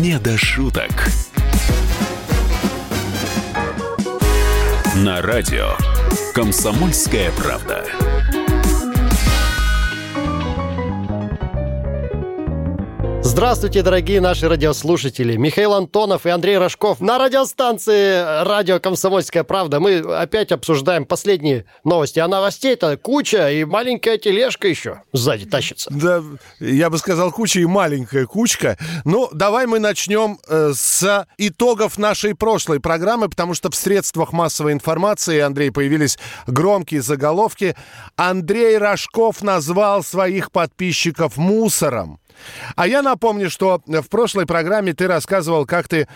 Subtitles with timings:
[0.00, 0.90] Не до шуток.
[4.96, 5.76] На радио
[6.34, 8.09] «Комсомольская правда».
[13.30, 15.36] Здравствуйте, дорогие наши радиослушатели.
[15.36, 19.78] Михаил Антонов и Андрей Рожков на радиостанции «Радио Комсомольская правда».
[19.78, 22.18] Мы опять обсуждаем последние новости.
[22.18, 25.90] А новостей-то куча и маленькая тележка еще сзади тащится.
[25.94, 26.24] Да,
[26.58, 28.76] я бы сказал, куча и маленькая кучка.
[29.04, 34.72] Ну, давай мы начнем э, с итогов нашей прошлой программы, потому что в средствах массовой
[34.72, 36.18] информации, Андрей, появились
[36.48, 37.76] громкие заголовки.
[38.16, 42.18] Андрей Рожков назвал своих подписчиков мусором.
[42.76, 46.08] А я напомню, что в прошлой программе ты рассказывал, как ты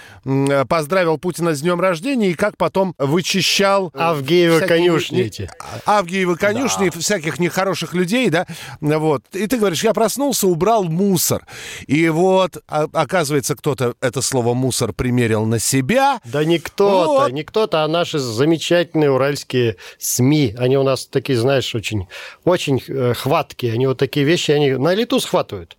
[0.68, 3.92] поздравил Путина с днем рождения и как потом вычищал...
[3.94, 5.50] Авгиевы конюшни эти.
[5.86, 7.00] Авгиевы конюшни, да.
[7.00, 8.46] всяких нехороших людей, да?
[8.80, 9.22] Вот.
[9.32, 11.46] И ты говоришь, я проснулся, убрал мусор.
[11.86, 16.20] И вот, а, оказывается, кто-то это слово «мусор» примерил на себя.
[16.24, 17.32] Да не кто-то, вот.
[17.32, 20.54] не кто-то, а наши замечательные уральские СМИ.
[20.58, 22.08] Они у нас такие, знаешь, очень,
[22.44, 23.72] очень э, хваткие.
[23.72, 25.76] Они вот такие вещи, они на лету схватывают.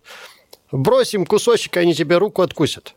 [0.72, 2.94] Бросим кусочек, они тебе руку откусят.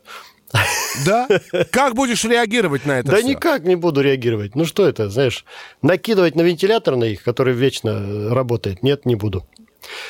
[1.05, 1.27] Да?
[1.71, 3.11] Как будешь реагировать на это?
[3.11, 3.27] Да все?
[3.27, 4.55] никак не буду реагировать.
[4.55, 5.45] Ну что это, знаешь,
[5.81, 8.81] накидывать на вентилятор на их, который вечно работает?
[8.81, 9.45] Нет, не буду.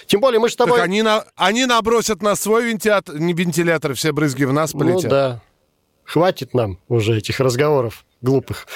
[0.07, 0.77] Тем более мы с тобой...
[0.77, 1.25] Так они, на...
[1.35, 5.03] они набросят на свой вентилятор, не вентилятор, все брызги в нас полетят.
[5.03, 5.41] Ну да.
[6.05, 8.67] Хватит нам уже этих разговоров глупых.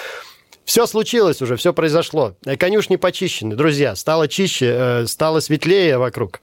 [0.66, 2.36] Все случилось уже, все произошло.
[2.60, 3.96] Конюшни почищены, друзья.
[3.96, 6.42] Стало чище, э, стало светлее вокруг.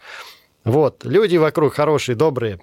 [0.65, 2.61] Вот, люди вокруг хорошие, добрые,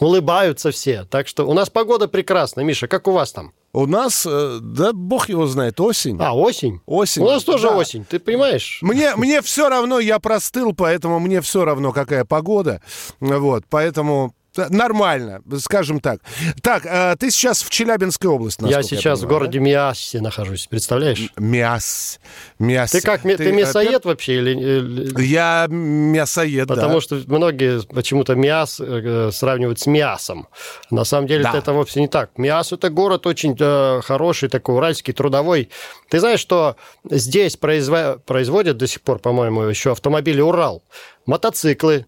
[0.00, 1.04] улыбаются все.
[1.04, 2.64] Так что у нас погода прекрасная.
[2.64, 3.52] Миша, как у вас там?
[3.72, 6.16] У нас, э, да бог его знает, осень.
[6.20, 6.80] А, осень?
[6.86, 7.22] Осень.
[7.22, 7.76] У нас тоже да.
[7.76, 8.78] осень, ты понимаешь?
[8.82, 12.80] Мне, мне все равно, я простыл, поэтому мне все равно, какая погода.
[13.18, 16.20] Вот, поэтому Нормально, скажем так.
[16.62, 19.64] Так, а ты сейчас в Челябинской области, Я сейчас я в городе да?
[19.64, 21.32] Миассе нахожусь, представляешь?
[21.36, 22.20] Миас.
[22.58, 22.92] Миас.
[22.92, 24.04] Ты как, ты, ты мясоед опять...
[24.04, 24.36] вообще?
[24.36, 25.22] Или...
[25.22, 27.00] Я мясоед, Потому да.
[27.00, 30.48] что многие почему-то Миас э, сравнивают с Миасом.
[30.90, 31.54] На самом деле да.
[31.56, 32.30] это вовсе не так.
[32.38, 35.70] Миас– это город очень э, хороший, такой уральский, трудовой.
[36.08, 36.76] Ты знаешь, что
[37.08, 38.20] здесь произво...
[38.24, 40.82] производят до сих пор, по-моему, еще автомобили «Урал»,
[41.26, 42.06] мотоциклы,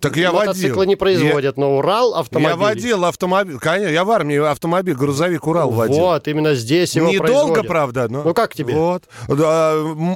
[0.00, 0.88] так я Мотоциклы водил.
[0.90, 1.60] не производят, я...
[1.60, 2.50] но Урал автомобиль.
[2.50, 5.98] Я водил автомобиль, конечно, я в армии автомобиль, грузовик Урал водил.
[5.98, 7.66] Вот, именно здесь его Недолго, производят.
[7.66, 8.22] правда, но...
[8.22, 8.74] Ну как тебе?
[8.74, 9.74] Вот, да,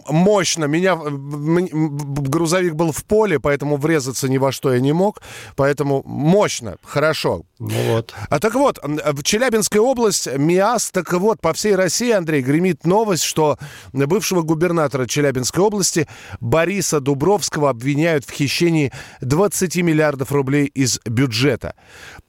[0.08, 0.64] мощно.
[0.66, 5.20] Меня, грузовик был в поле, поэтому врезаться ни во что я не мог,
[5.56, 7.42] поэтому мощно, хорошо.
[7.58, 8.14] Ну вот.
[8.28, 13.22] А так вот, в Челябинской области МИАС, так вот, по всей России, Андрей, гремит новость,
[13.22, 13.58] что
[13.92, 16.06] бывшего губернатора Челябинской области
[16.40, 21.74] Бориса Дубровского обвиняют в хищении 20 20 миллиардов рублей из бюджета.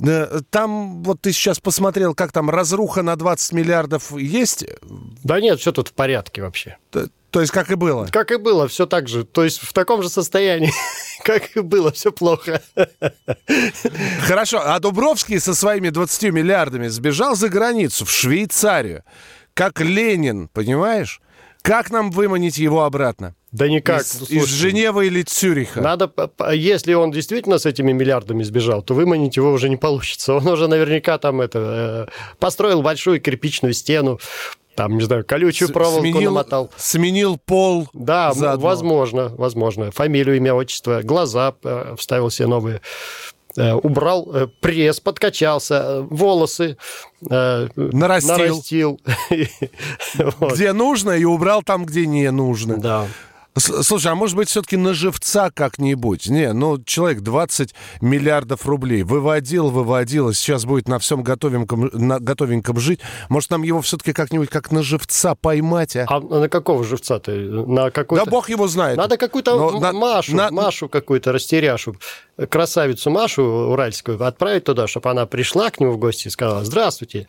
[0.03, 4.65] Э, там, вот ты сейчас посмотрел, как там разруха на 20 миллиардов есть?
[5.23, 6.77] Да нет, все тут в порядке вообще.
[6.89, 8.07] То, то есть как и было?
[8.11, 9.23] Как и было, все так же.
[9.23, 10.71] То есть в таком же состоянии,
[11.23, 12.61] как и было, все плохо.
[14.21, 19.03] Хорошо, а Дубровский со своими 20 миллиардами сбежал за границу, в Швейцарию.
[19.53, 21.21] Как Ленин, понимаешь?
[21.61, 23.35] Как нам выманить его обратно?
[23.51, 24.01] Да никак.
[24.01, 25.81] Из, ну, из Женевы или Цюриха?
[25.81, 26.11] Надо,
[26.53, 30.33] если он действительно с этими миллиардами сбежал, то выманить его уже не получится.
[30.35, 34.19] Он уже наверняка там это э, построил большую кирпичную стену,
[34.77, 36.69] там, не знаю, колючую проволоку сменил, намотал.
[36.77, 37.87] Сменил пол.
[37.93, 38.63] Да, заодно.
[38.63, 39.89] возможно, возможно.
[39.91, 42.81] Фамилию, имя, отчество, глаза э, вставил себе новые.
[43.57, 46.77] Э, убрал э, пресс, подкачался, э, волосы
[47.21, 49.01] нарастил, нарастил.
[50.53, 52.77] где нужно и убрал там, где не нужно.
[52.77, 53.07] Да.
[53.59, 56.27] Слушай, а может быть, все-таки на живца как-нибудь?
[56.27, 62.19] Не, ну, человек 20 миллиардов рублей выводил, выводил, и сейчас будет на всем готовеньком, на
[62.19, 62.99] готовеньком жить.
[63.29, 66.05] Может, нам его все-таки как-нибудь как на живца поймать, а?
[66.07, 67.31] А на какого живца ты?
[67.31, 68.25] На какой-то...
[68.25, 68.97] Да бог его знает.
[68.97, 70.51] Надо какую-то на, Машу, на...
[70.51, 71.95] Машу какую-то растеряшу,
[72.49, 77.27] красавицу Машу уральскую отправить туда, чтобы она пришла к нему в гости и сказала «Здравствуйте».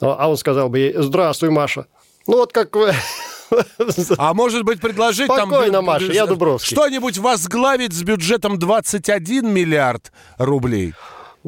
[0.00, 1.86] А он сказал бы ей «Здравствуй, Маша».
[2.26, 2.92] Ну, вот как вы
[4.18, 5.84] а может быть, предложить Спокойно, там...
[5.84, 6.74] Маша, я Дубровский.
[6.74, 10.94] Что-нибудь возглавить с бюджетом 21 миллиард рублей.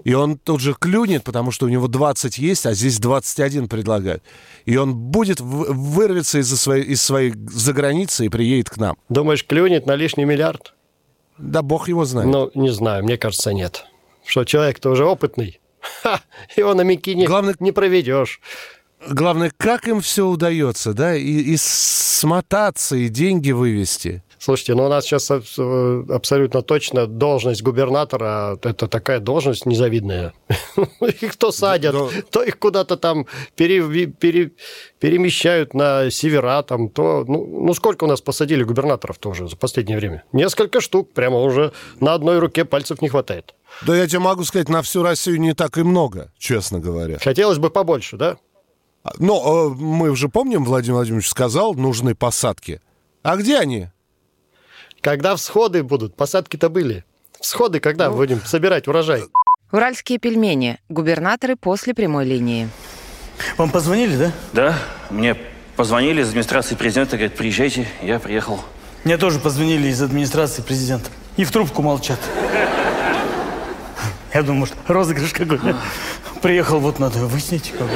[0.04, 4.22] И он тут же клюнет, потому что у него 20 есть, а здесь 21 предлагают.
[4.64, 8.96] И он будет вырваться из, своей, из своей заграницы и приедет к нам.
[9.08, 10.74] Думаешь, клюнет на лишний миллиард?
[11.38, 12.28] Да бог его знает.
[12.28, 13.84] Ну, не знаю, мне кажется, нет.
[14.24, 15.60] Что человек-то уже опытный.
[16.02, 16.20] Ха,
[16.56, 17.56] его на Микине Главное...
[17.58, 18.40] не проведешь
[19.08, 24.22] главное, как им все удается, да, и, и смотаться, и деньги вывести.
[24.38, 30.32] Слушайте, ну у нас сейчас э, абсолютно точно должность губернатора, это такая должность незавидная.
[31.20, 31.94] Их то садят,
[32.30, 34.52] то их куда-то там пере, пере,
[34.98, 37.26] перемещают на севера, там, то...
[37.28, 40.24] Ну, ну, сколько у нас посадили губернаторов тоже за последнее время?
[40.32, 43.54] Несколько штук, прямо уже на одной руке пальцев не хватает.
[43.82, 47.18] Да я тебе могу сказать, на всю Россию не так и много, честно говоря.
[47.18, 48.38] Хотелось бы побольше, да?
[49.18, 52.80] Но э, мы уже помним, Владимир Владимирович сказал, нужны посадки.
[53.22, 53.88] А где они?
[55.00, 56.14] Когда всходы будут?
[56.14, 57.04] Посадки-то были.
[57.40, 58.16] Всходы когда ну...
[58.16, 59.24] будем собирать урожай?
[59.72, 60.78] Уральские пельмени.
[60.88, 62.68] Губернаторы после прямой линии.
[63.56, 64.32] Вам позвонили, да?
[64.52, 64.78] Да,
[65.10, 65.36] мне
[65.76, 68.60] позвонили из администрации президента, говорят, приезжайте, я приехал.
[69.04, 71.10] Мне тоже позвонили из администрации президента.
[71.36, 72.18] И в трубку молчат.
[74.34, 75.76] Я думаю, может, розыгрыш какой-то.
[76.42, 77.72] Приехал, вот надо выяснить.
[77.78, 77.88] Как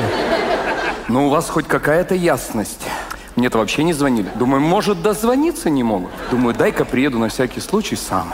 [1.09, 2.87] Ну, у вас хоть какая-то ясность.
[3.37, 4.29] Мне-то вообще не звонили.
[4.37, 6.11] Думаю, может, дозвониться не могут.
[6.31, 8.33] Думаю, дай-ка приеду на всякий случай сам.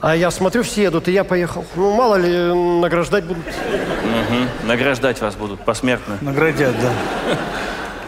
[0.00, 1.64] А я смотрю, все едут, и я поехал.
[1.76, 3.44] Ну, мало ли, награждать будут.
[3.46, 4.66] Угу.
[4.66, 6.18] Награждать вас будут посмертно.
[6.20, 6.92] Наградят, да.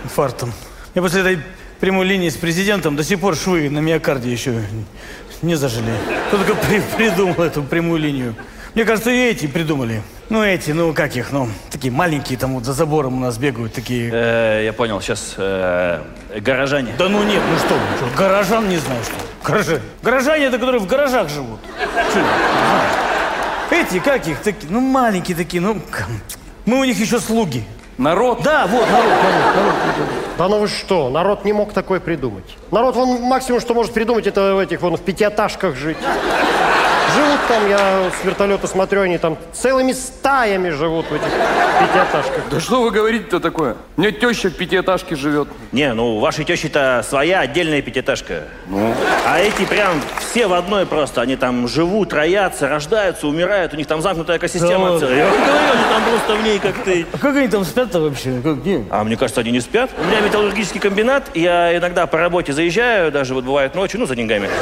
[0.14, 0.52] Фартом.
[0.94, 1.38] Я после этой
[1.78, 4.62] прямой линии с президентом до сих пор швы на миокарде еще
[5.42, 5.92] не зажили.
[6.28, 8.34] Кто только при придумал эту прямую линию?
[8.74, 10.02] Мне кажется, и эти придумали.
[10.28, 13.72] Ну, эти, ну, как их, ну, такие маленькие там вот за забором у нас бегают,
[13.72, 14.10] такие...
[14.12, 16.00] Э, я понял, сейчас э,
[16.36, 16.94] горожане.
[16.96, 19.14] Да ну нет, ну что, что горожан не знаю, что.
[19.44, 19.80] Горожане.
[20.02, 21.58] Горожане это которые в гаражах живут.
[22.10, 22.20] Что?
[23.74, 25.82] Эти, как их, такие, ну, маленькие такие, ну,
[26.64, 27.64] мы у них еще слуги.
[27.98, 28.42] Народ?
[28.42, 30.08] Да, вот, народ, народ, народ.
[30.38, 32.56] Да ну вы что, народ не мог такое придумать.
[32.70, 35.98] Народ, он максимум, что может придумать, это в этих, вон, в пятиэтажках жить.
[37.14, 41.24] Живут там, я с вертолета смотрю, они там целыми стаями живут в этих
[41.80, 42.42] пятиэтажках.
[42.50, 43.76] Да что вы говорите-то такое?
[43.96, 45.48] У меня теща в пятиэтажке живет.
[45.72, 48.44] Не, ну у вашей тещи-то своя отдельная пятиэтажка.
[48.68, 48.94] Ну?
[49.26, 51.20] А эти прям все в одной просто.
[51.20, 53.72] Они там живут, роятся, рождаются, умирают.
[53.74, 55.16] У них там замкнутая экосистема Да целая.
[55.16, 57.06] Я вам говорю, они там просто в ней как ты.
[57.12, 58.40] А как они там спят-то вообще?
[58.42, 58.84] Как, где?
[58.90, 59.90] А мне кажется, они не спят.
[59.98, 64.14] У меня металлургический комбинат, я иногда по работе заезжаю, даже вот бывает ночью, ну, за
[64.14, 64.48] деньгами.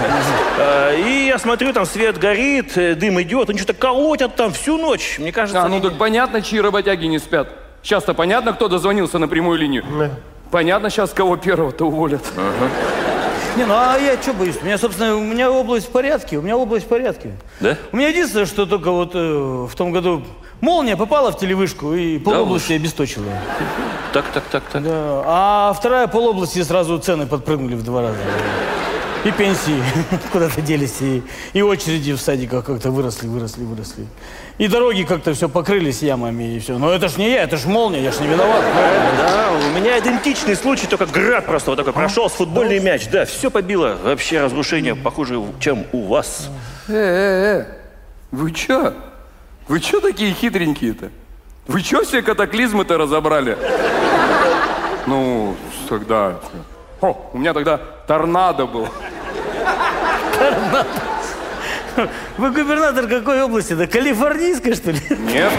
[0.60, 2.37] Э, И я смотрю, там свет горит,
[2.76, 5.16] э, дым идет, они что-то колотят там всю ночь.
[5.18, 7.48] Мне кажется, А, ну они- так понятно, чьи работяги не спят.
[7.82, 9.84] Сейчас-то понятно, кто дозвонился на прямую линию?
[10.50, 12.22] Понятно сейчас, кого первого-то уволят.
[13.56, 14.56] Не, ну а я что боюсь?
[14.62, 17.32] У меня, собственно, у меня область в порядке, у меня область в порядке.
[17.60, 17.76] Да?
[17.92, 19.18] У меня единственное, что только вот э,
[19.68, 20.22] в том году
[20.60, 23.26] молния попала в телевышку и полобласти обесточила.
[24.12, 24.82] Так, так, так, так.
[24.84, 25.22] Да.
[25.26, 28.18] А вторая полобласти сразу цены подпрыгнули в два раза.
[29.24, 29.82] И пенсии
[30.32, 31.22] куда-то делись, и,
[31.52, 34.06] и очереди в садиках как-то выросли, выросли, выросли.
[34.58, 36.78] И дороги как-то все покрылись ямами и все.
[36.78, 38.62] Но это ж не я, это ж молния, я ж не виноват.
[39.18, 43.08] Да, у меня идентичный случай, только град просто вот такой прошел с футбольный мяч.
[43.08, 43.98] Да, все побило.
[44.02, 46.48] Вообще разрушение похуже, чем у вас.
[46.86, 47.64] Э-э-э,
[48.30, 48.94] вы чё?
[49.66, 51.10] Вы чё такие хитренькие-то?
[51.66, 53.58] Вы чё все катаклизмы-то разобрали?
[55.06, 55.56] Ну,
[55.88, 56.38] тогда...
[57.00, 58.88] О, у меня тогда торнадо был.
[62.38, 63.74] Вы губернатор какой области?
[63.74, 65.00] Да калифорнийской, что ли?
[65.10, 65.52] Нет.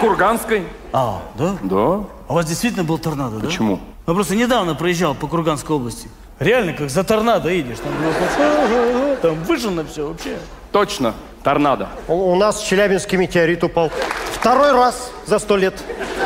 [0.00, 0.64] Курганской.
[0.92, 1.56] А, да?
[1.62, 1.76] Да.
[1.76, 3.46] А у вас действительно был торнадо, да?
[3.46, 3.78] Почему?
[4.06, 6.08] Я просто недавно проезжал по Курганской области.
[6.40, 7.78] Реально, как за торнадо едешь.
[7.78, 10.38] Там, было там выжжено все вообще.
[10.72, 11.90] Точно, торнадо.
[12.08, 13.92] У у нас в Челябинске метеорит упал.
[14.32, 15.74] Второй раз за сто лет.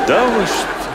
[0.07, 0.55] Да вы что?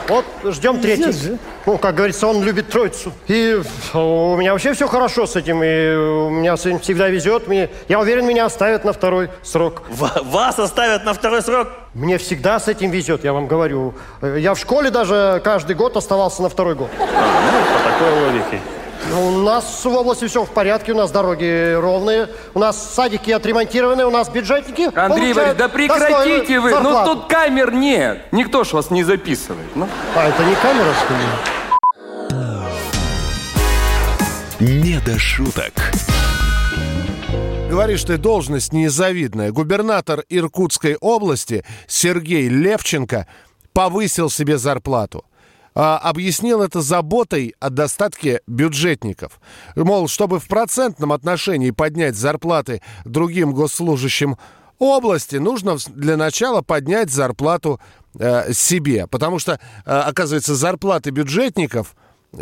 [0.09, 1.37] Вот ждем третий.
[1.65, 3.13] Ну, как говорится, он любит троицу.
[3.27, 3.61] И
[3.93, 5.61] у меня вообще все хорошо с этим.
[5.63, 7.47] И у меня с этим всегда везет.
[7.47, 9.83] Мне, я уверен, меня оставят на второй срок.
[9.89, 11.67] Ва- Вас оставят на второй срок?
[11.93, 13.93] Мне всегда с этим везет, я вам говорю.
[14.21, 16.89] Э, Я в школе даже каждый год оставался на второй год.
[16.97, 18.59] По такой логике.
[19.09, 23.31] Ну, У нас в области все в порядке, у нас дороги ровные, у нас садики
[23.31, 26.69] отремонтированы, у нас бюджетники Андрей Борисович, да прекратите вы.
[26.71, 27.15] Ну зарплату.
[27.15, 28.31] тут камер нет.
[28.31, 29.67] Никто ж вас не записывает.
[29.75, 29.87] Ну.
[30.15, 31.19] А, это не камера, что ли?
[34.59, 35.71] «Не до шуток».
[37.69, 39.51] Говоришь, ты должность незавидная.
[39.51, 43.27] Губернатор Иркутской области Сергей Левченко
[43.73, 45.23] повысил себе зарплату.
[45.75, 49.39] А, объяснил это заботой о достатке бюджетников.
[49.75, 54.37] Мол, чтобы в процентном отношении поднять зарплаты другим госслужащим
[54.77, 57.79] области, нужно для начала поднять зарплату
[58.17, 59.07] э, себе.
[59.07, 61.95] Потому что, э, оказывается, зарплаты бюджетников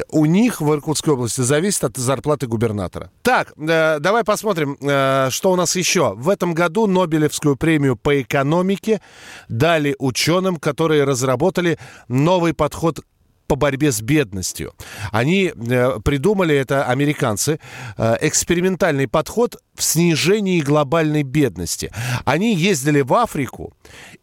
[0.10, 3.10] у них в Иркутской области зависит от зарплаты губернатора.
[3.22, 6.14] Так, э, давай посмотрим, э, что у нас еще.
[6.16, 9.02] В этом году Нобелевскую премию по экономике
[9.48, 13.00] дали ученым, которые разработали новый подход
[13.48, 14.74] по борьбе с бедностью.
[15.12, 17.60] Они э, придумали, это американцы,
[17.98, 21.92] э, экспериментальный подход в снижении глобальной бедности.
[22.26, 23.74] Они ездили в Африку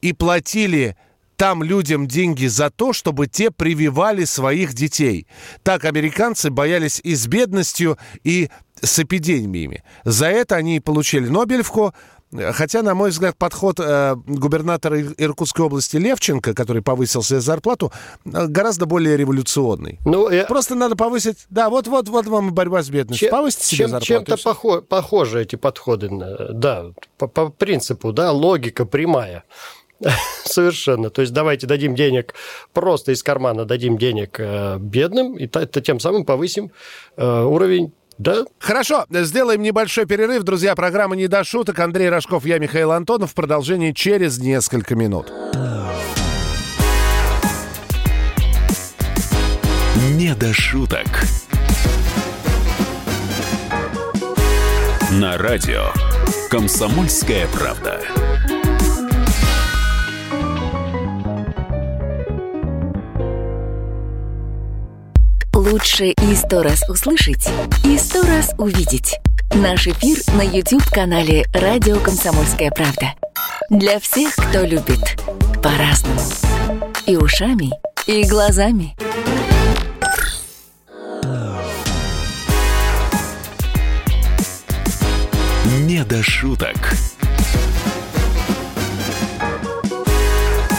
[0.00, 0.96] и платили
[1.36, 5.26] там людям деньги за то, чтобы те прививали своих детей.
[5.62, 8.50] Так американцы боялись и с бедностью, и
[8.80, 9.82] с эпидемиями.
[10.04, 11.94] За это они получили Нобелевку,
[12.52, 17.92] Хотя, на мой взгляд, подход э, губернатора Иркутской области Левченко, который повысил себе зарплату,
[18.24, 19.98] э, гораздо более революционный.
[20.04, 20.44] Ну, я...
[20.44, 21.46] Просто надо повысить...
[21.50, 23.28] Да, вот-вот вот вам борьба с бедностью.
[23.28, 24.06] Чем, Повысить себе чем, зарплату.
[24.06, 24.80] Чем-то похо...
[24.80, 26.08] похожи эти подходы.
[26.10, 26.86] Да,
[27.18, 29.44] по, по принципу, да, логика прямая.
[30.44, 31.10] Совершенно.
[31.10, 32.34] То есть давайте дадим денег,
[32.72, 36.72] просто из кармана дадим денег э, бедным, и тем самым повысим
[37.16, 38.44] э, уровень да?
[38.58, 40.42] Хорошо, сделаем небольшой перерыв.
[40.42, 41.78] Друзья, программа «Не до шуток».
[41.78, 43.34] Андрей Рожков, я Михаил Антонов.
[43.34, 45.32] Продолжение через несколько минут.
[50.12, 51.06] «Не до шуток».
[55.12, 55.92] На радио
[56.50, 58.00] «Комсомольская правда».
[65.74, 67.48] Лучше и сто раз услышать,
[67.82, 69.18] и сто раз увидеть.
[69.56, 73.14] Наш эфир на YouTube-канале «Радио Комсомольская правда».
[73.70, 75.20] Для всех, кто любит
[75.64, 76.20] по-разному.
[77.06, 77.72] И ушами,
[78.06, 78.94] и глазами.
[85.80, 86.76] Не до шуток.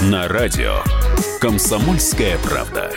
[0.03, 0.79] На радио
[1.41, 2.93] «Комсомольская правда».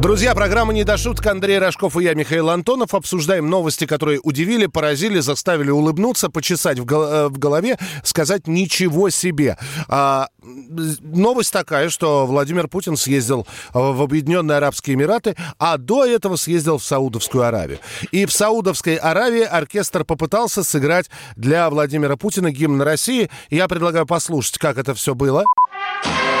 [0.00, 1.26] Друзья, программа «Не до шуток».
[1.26, 2.94] Андрей Рожков и я, Михаил Антонов.
[2.94, 9.10] Обсуждаем новости, которые удивили, поразили, заставили улыбнуться, почесать в, гол- э, в голове, сказать «ничего
[9.10, 9.58] себе».
[9.88, 16.78] А, новость такая, что Владимир Путин съездил в Объединенные Арабские Эмираты, а до этого съездил
[16.78, 17.80] в Саудовскую Аравию.
[18.12, 23.30] И в Саудовской Аравии оркестр попытался сыграть для Владимира Путина гимн России.
[23.50, 25.42] Я предлагаю послушать, как это все было.
[26.04, 26.37] Ну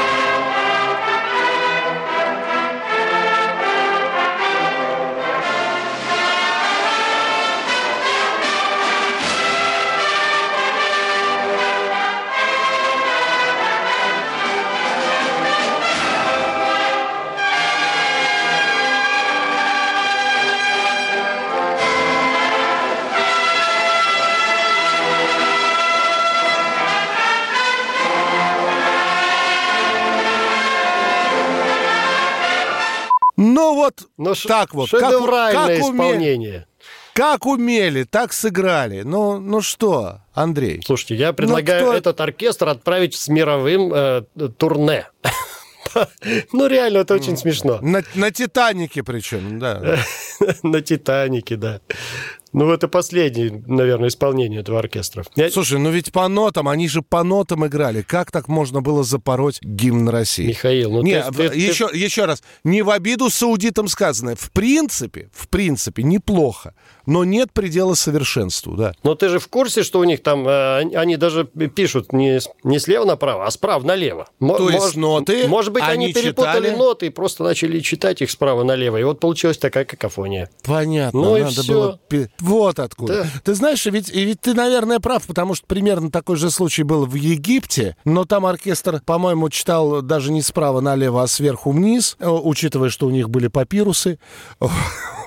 [34.18, 34.90] Но так вот.
[34.90, 36.50] Шедевральное как, как исполнение.
[36.50, 36.66] Умели,
[37.14, 39.02] как умели, так сыграли.
[39.02, 40.82] Ну, ну что, Андрей?
[40.84, 41.98] Слушайте, я предлагаю ну, кто...
[41.98, 44.22] этот оркестр отправить с мировым э,
[44.56, 45.08] турне.
[46.52, 47.78] Ну, реально, это очень смешно.
[47.80, 49.98] На, на «Титанике» причем, да.
[50.62, 51.80] На «Титанике», да.
[52.52, 55.24] Ну, это последнее, наверное, исполнение этого оркестра.
[55.50, 58.02] Слушай, ну ведь по нотам, они же по нотам играли.
[58.02, 60.48] Как так можно было запороть гимн России?
[60.48, 61.96] Михаил, ну не, ты, ты, еще, ты...
[61.96, 64.34] еще раз, не в обиду саудитам сказано.
[64.36, 66.74] В принципе, в принципе, неплохо
[67.08, 68.92] но нет предела совершенству, да.
[69.02, 72.78] Но ты же в курсе, что у них там, э, они даже пишут не, не
[72.78, 74.28] слева направо, а справа налево.
[74.38, 76.76] То есть ноты Может быть, они, они перепутали читали...
[76.76, 80.50] ноты и просто начали читать их справа налево, и вот получилась такая какофония.
[80.62, 81.72] Понятно, ну, надо все.
[81.72, 82.00] было...
[82.40, 83.24] Вот откуда.
[83.24, 83.30] Да.
[83.42, 87.14] Ты знаешь, ведь, ведь ты, наверное, прав, потому что примерно такой же случай был в
[87.14, 92.90] Египте, но там оркестр, по-моему, читал даже не справа налево, а сверху вниз, э, учитывая,
[92.90, 94.18] что у них были папирусы.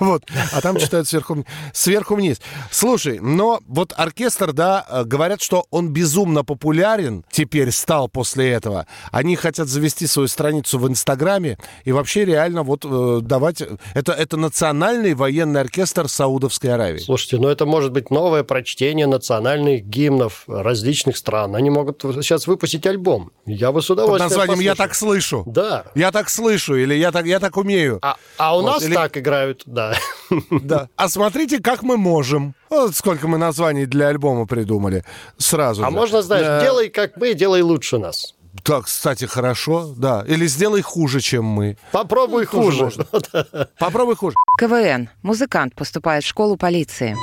[0.00, 0.24] Вот.
[0.52, 2.40] А там читают сверху сверху вниз.
[2.72, 8.88] Слушай, но вот оркестр, да, э, говорят, что он безумно популярен теперь стал после этого.
[9.12, 13.62] Они хотят завести свою страницу в Инстаграме и вообще реально вот э, давать...
[13.94, 17.01] Это, это национальный военный оркестр Саудовской Аравии.
[17.02, 21.56] Слушайте, ну это может быть новое прочтение национальных гимнов различных стран.
[21.56, 23.32] Они могут сейчас выпустить альбом.
[23.46, 24.64] Я бы с удовольствием Под названием послушаю.
[24.64, 25.42] «Я так слышу».
[25.46, 25.84] Да.
[25.94, 27.98] «Я так слышу» или «Я так, я так умею».
[28.02, 28.94] А, а у вот, нас или...
[28.94, 29.94] так играют, да.
[30.50, 30.88] Да.
[30.96, 32.54] А смотрите, как мы можем.
[32.70, 35.04] Вот сколько мы названий для альбома придумали
[35.36, 35.82] сразу.
[35.84, 35.92] А же.
[35.92, 36.62] можно, знаешь, да.
[36.62, 38.34] делай как мы, делай лучше нас.
[38.62, 40.24] Так, кстати, хорошо, да.
[40.28, 41.76] Или сделай хуже, чем мы.
[41.90, 42.92] Попробуй ну, хуже.
[43.78, 44.36] Попробуй хуже.
[44.58, 45.08] КВН.
[45.22, 47.16] Музыкант поступает в школу полиции.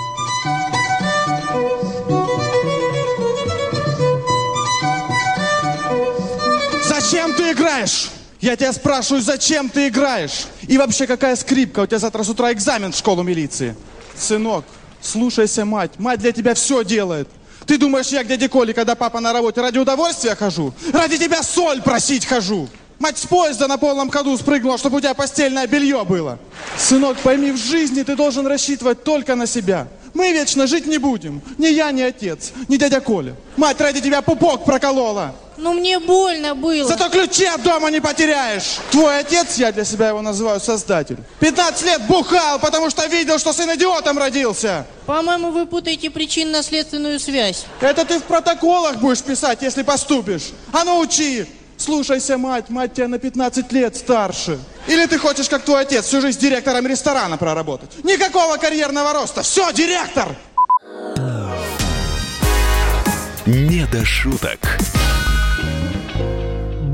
[6.83, 8.09] Зачем ты играешь?
[8.41, 10.47] Я тебя спрашиваю, зачем ты играешь?
[10.67, 11.81] И вообще, какая скрипка?
[11.81, 13.75] У тебя завтра с утра экзамен в школу милиции.
[14.15, 14.65] Сынок,
[15.01, 15.91] слушайся мать.
[15.99, 17.29] Мать для тебя все делает.
[17.69, 20.73] Ты думаешь, я к дяде Коле, когда папа на работе, ради удовольствия хожу?
[20.91, 22.67] Ради тебя соль просить хожу.
[22.97, 26.39] Мать с поезда на полном ходу спрыгнула, чтобы у тебя постельное белье было.
[26.79, 29.87] Сынок, пойми, в жизни ты должен рассчитывать только на себя.
[30.15, 31.43] Мы вечно жить не будем.
[31.59, 33.35] Ни я, ни отец, ни дядя Коля.
[33.55, 35.35] Мать ради тебя пупок проколола.
[35.59, 36.87] Ну мне больно было.
[36.87, 38.79] Зато ключи от дома не потеряешь.
[38.91, 41.17] Твой отец, я для себя его называю создатель.
[41.41, 44.85] 15 лет бухал, потому что видел, что сын идиотом родился.
[45.05, 47.65] По-моему, вы путаете причинно-следственную связь.
[47.81, 50.51] Это ты в протоколах будешь писать, если поступишь.
[50.71, 51.45] А ну учи.
[51.77, 54.59] Слушайся, мать, мать тебя на 15 лет старше.
[54.87, 58.03] Или ты хочешь, как твой отец, всю жизнь директором ресторана проработать?
[58.03, 59.43] Никакого карьерного роста.
[59.43, 60.27] Все, директор!
[63.45, 64.59] Не до шуток.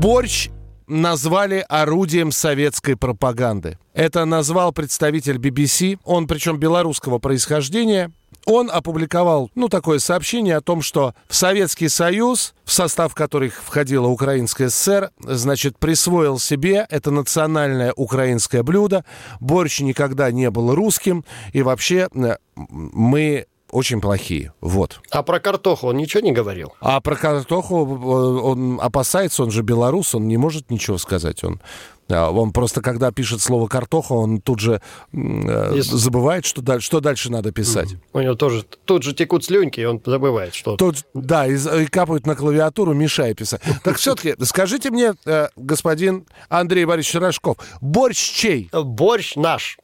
[0.00, 0.50] Борщ
[0.86, 3.78] назвали орудием советской пропаганды.
[3.94, 8.12] Это назвал представитель BBC, он причем белорусского происхождения.
[8.44, 14.06] Он опубликовал, ну, такое сообщение о том, что в Советский Союз, в состав которых входила
[14.06, 19.04] Украинская ССР, значит, присвоил себе это национальное украинское блюдо.
[19.40, 21.24] Борщ никогда не был русским.
[21.54, 24.52] И вообще э, мы очень плохие.
[24.60, 25.00] Вот.
[25.10, 26.72] А про картоху он ничего не говорил?
[26.80, 31.44] А про картоху э, он опасается, он же белорус, он не может ничего сказать.
[31.44, 31.60] Он,
[32.08, 34.80] а, он просто, когда пишет слово картоха, он тут же
[35.12, 37.90] э, Если- забывает, что, даль- что дальше надо писать.
[38.14, 40.76] У него тоже тут же текут слюнки, и он забывает, что...
[40.76, 43.60] Тут, да, и, з- и капают на клавиатуру, мешая писать.
[43.84, 48.70] Так все-таки, скажите мне, э, господин Андрей Борисович Рожков, борщ чей?
[48.72, 49.76] Борщ наш.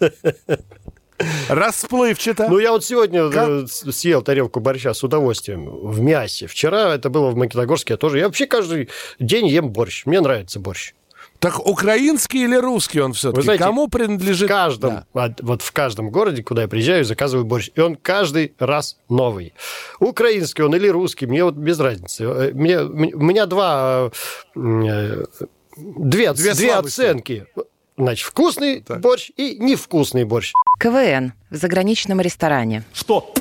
[1.48, 2.48] Расплывчато.
[2.48, 3.48] Ну, я вот сегодня Как?
[3.48, 6.46] э, с- съел тарелку борща с удовольствием в мясе.
[6.46, 8.18] Вчера это было в Магнитогорске, я тоже.
[8.18, 8.88] Я вообще каждый
[9.18, 10.06] день ем борщ.
[10.06, 10.94] Мне нравится борщ.
[11.38, 13.42] Так украинский или русский он все-таки?
[13.42, 14.48] Знаете, Кому принадлежит?
[14.48, 15.06] В каждом, Да.
[15.12, 17.70] вот- вот в каждом городе, куда я приезжаю, заказываю борщ.
[17.74, 19.52] И он каждый раз новый.
[19.98, 22.24] Украинский он или русский, мне вот без разницы.
[22.24, 24.10] Э, Мне, у меня два...
[24.56, 25.24] э,
[25.74, 27.00] Две, Две две слабости.
[27.00, 27.46] оценки.
[27.96, 30.52] Значит, вкусный борщ и невкусный борщ.
[30.78, 32.84] КВН в заграничном ресторане.
[32.94, 33.32] Что?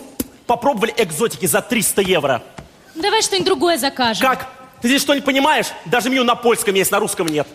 [0.46, 2.44] Попробовали экзотики за 300 евро?
[2.96, 4.28] Давай что-нибудь другое закажем.
[4.28, 4.50] Как?
[4.82, 5.68] Ты здесь что не понимаешь?
[5.86, 7.48] Даже меню на польском есть, на русском нет.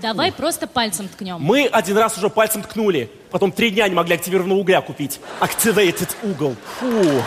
[0.00, 1.38] Давай просто пальцем ткнем.
[1.40, 3.10] Мы один раз уже пальцем ткнули.
[3.30, 5.20] Потом три дня не могли активированного угля купить.
[5.40, 6.54] Activated угол.
[6.78, 7.22] Фу.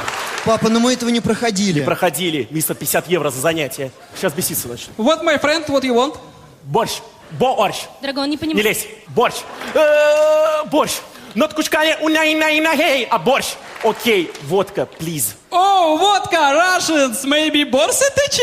[0.46, 1.84] Папа, но мы этого не проходили.
[1.84, 2.48] Проходили.
[2.52, 3.92] Мистер 50 евро за занятие.
[4.16, 4.92] Сейчас беситься начнет.
[4.98, 6.18] What, my friend, what you want?
[6.64, 7.02] Борщ.
[7.32, 7.84] Борщ.
[8.02, 8.66] Дорогой, он не Не понимает.
[8.66, 8.88] лезь.
[9.08, 9.36] Борщ.
[9.74, 10.94] Э, Борщ.
[11.36, 13.54] Not кучкане уняй най нагей, а борщ.
[13.84, 15.36] Окей, водка, please.
[15.52, 18.42] Oh, vodka, Russians, maybe Borsitычи?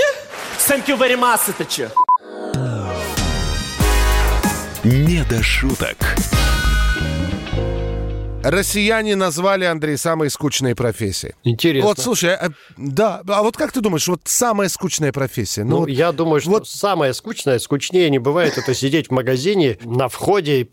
[0.69, 1.41] Thank you very much.
[4.85, 5.97] Не до шуток.
[8.51, 11.35] Россияне назвали, Андрей, самой скучной профессией.
[11.43, 11.89] Интересно.
[11.89, 15.65] Вот, слушай, а, да, а вот как ты думаешь, вот самая скучная профессия?
[15.65, 20.09] Ну, вот я думаю, что самое скучное, скучнее не бывает, это сидеть в магазине на
[20.09, 20.71] входе и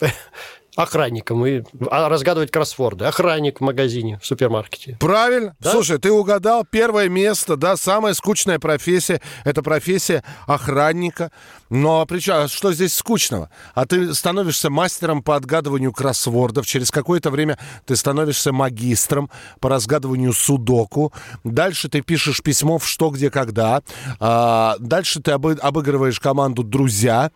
[0.75, 3.05] охранником и а, разгадывать кроссворды.
[3.05, 4.97] Охранник в магазине, в супермаркете.
[4.99, 5.55] Правильно.
[5.59, 5.71] Да?
[5.71, 9.21] Слушай, ты угадал первое место, да, самая скучная профессия.
[9.43, 11.31] Это профессия охранника.
[11.69, 13.49] Но причем, что здесь скучного?
[13.73, 16.65] А ты становишься мастером по отгадыванию кроссвордов.
[16.65, 21.13] Через какое-то время ты становишься магистром по разгадыванию судоку.
[21.43, 23.81] Дальше ты пишешь письмо в что, где, когда.
[24.19, 27.31] А, дальше ты обы- обыгрываешь команду «Друзья».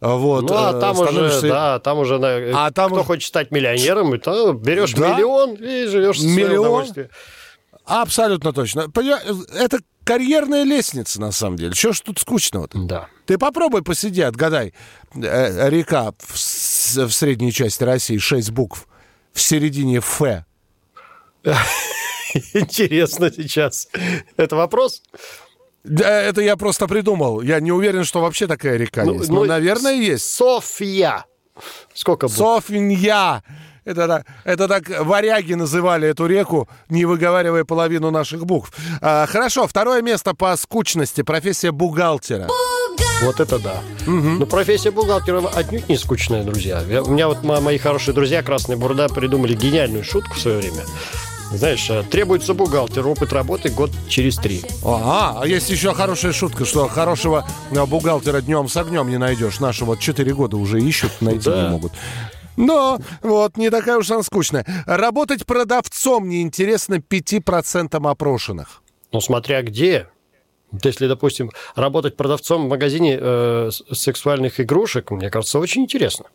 [0.00, 3.00] А, Вот, ну, а э, там уже, становишься- да, там уже, на- А там кто
[3.00, 5.14] уже- хочет стать миллионером, и то берешь Да.
[5.14, 6.86] миллион и живешь Миллион?
[7.84, 8.86] Абсолютно точно.
[9.54, 11.72] Это карьерная лестница, на самом деле.
[11.72, 12.78] Чего ж тут скучного-то?
[12.78, 13.08] Да.
[13.26, 14.72] Ты попробуй посиди, отгадай.
[15.14, 18.86] Э, река в, в средней части России, шесть букв.
[19.32, 20.20] В середине Ф.
[22.54, 23.88] Интересно сейчас.
[24.36, 25.02] Это вопрос?
[25.88, 27.40] Да, Это я просто придумал.
[27.42, 29.28] Я не уверен, что вообще такая река есть.
[29.28, 30.30] Ну, наверное, есть.
[30.34, 31.24] Софья.
[31.94, 32.36] Сколько букв?
[32.38, 33.42] Софья.
[33.84, 38.70] Это, так- это так варяги называли эту реку, не выговаривая половину наших букв.
[39.00, 41.22] А, хорошо, второе место по скучности.
[41.22, 42.48] Профессия бухгалтера.
[43.22, 43.80] Вот это да.
[44.06, 46.82] Но профессия бухгалтера отнюдь не скучная, друзья.
[46.88, 50.58] Я- у меня вот мо- мои хорошие друзья Красная Бурда придумали гениальную шутку в свое
[50.58, 50.84] время.
[51.52, 54.62] Знаешь, э, требуется бухгалтер, опыт работы год через три.
[54.84, 59.58] Ага, а есть еще хорошая шутка, что хорошего э, бухгалтера днем с огнем не найдешь.
[59.60, 61.62] Наши вот 4 года уже ищут, найти Да.
[61.62, 61.92] не могут.
[62.56, 64.66] Но вот не такая уж она скучная.
[64.86, 68.82] Работать продавцом неинтересно 5% опрошенных.
[69.12, 70.08] Ну, смотря где.
[70.84, 76.26] Если, допустим, работать продавцом в магазине э, сексуальных игрушек, мне кажется, очень интересно.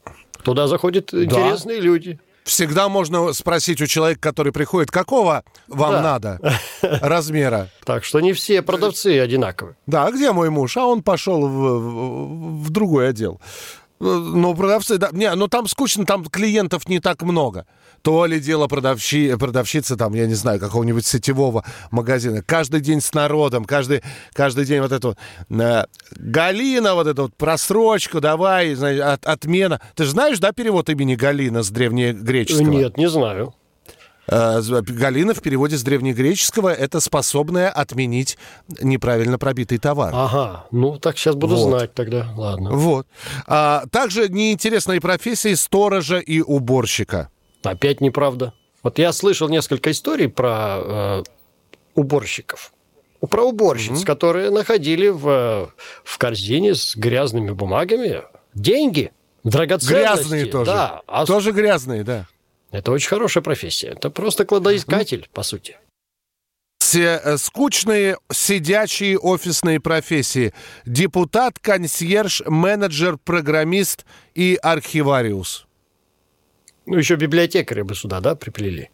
[0.44, 2.20] Туда заходят интересные люди.
[2.44, 6.02] Всегда можно спросить у человека, который приходит, какого вам Да.
[6.02, 6.40] надо
[6.82, 7.70] размера.
[7.86, 9.76] Так что не все продавцы одинаковые.
[9.88, 10.76] Да, а где мой муж?
[10.78, 13.40] А он пошел в, в- в другой отдел.
[14.00, 15.10] Ну, продавцы, да.
[15.14, 17.66] Не, ну там скучно, там клиентов не так много.
[18.02, 22.42] То ли дело продавщи, продавщицы, там, я не знаю, какого-нибудь сетевого магазина.
[22.42, 24.02] Каждый день с народом, каждый,
[24.34, 25.16] каждый день вот эту
[25.50, 25.84] э,
[26.18, 29.80] Галина, вот эту вот просрочку, давай, знаешь, от- отмена.
[29.96, 32.70] Ты же знаешь, да, перевод имени Галина с древнегреческого?
[32.72, 33.54] Нет, не знаю.
[34.28, 38.38] Э, Галина в переводе с древнегреческого это способная отменить
[38.82, 40.12] неправильно пробитый товар.
[40.16, 41.70] Ага, ну так сейчас буду Вот.
[41.70, 42.30] знать тогда.
[42.36, 42.72] Ладно.
[42.72, 43.08] Вот.
[43.48, 47.30] А, также неинтересные профессии сторожа и уборщика.
[47.64, 48.54] Опять неправда.
[48.82, 51.24] Вот я слышал несколько историй про э,
[51.96, 52.74] уборщиков.
[53.30, 58.22] Про уборщиц, которые находили в, в корзине с грязными бумагами
[58.54, 59.12] деньги,
[59.46, 59.94] драгоценности.
[59.94, 60.72] Грязные тоже.
[60.72, 62.28] Да, а Тоже грязные, да.
[62.74, 63.88] Это очень хорошая профессия.
[63.90, 65.78] Это просто кладоискатель, по сути.
[66.80, 70.54] Все э, скучные сидячие офисные профессии.
[70.86, 74.06] Депутат, консьерж, менеджер, программист
[74.36, 75.66] и архивариус.
[76.86, 78.90] Ну, еще библиотекаря бы сюда, да, приплели.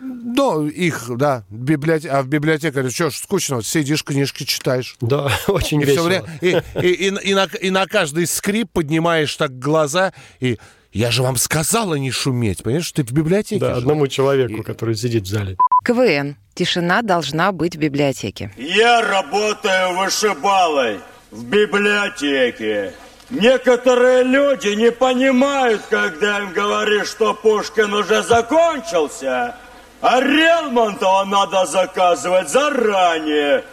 [0.00, 2.08] Ну, их, да, библиоте...
[2.10, 4.96] а в библиотекаре что ж скучно, сидишь, книжки читаешь.
[5.00, 6.06] Да, очень и весело.
[6.08, 10.58] время, и, и- и- и на, и на каждый скрип поднимаешь так глаза и
[10.92, 13.60] я же вам сказала не шуметь, понимаешь, ты в библиотеке.
[13.60, 13.80] Да, же.
[13.80, 15.56] одному человеку, который сидит в зале.
[15.84, 16.36] КВН.
[16.54, 18.52] Тишина должна быть в библиотеке.
[18.56, 21.00] Я работаю вышибалой
[21.30, 22.92] в библиотеке.
[23.30, 29.54] Некоторые люди не понимают, когда им говоришь, что Пушкин уже закончился,
[30.00, 33.64] а Релмонтова надо заказывать заранее.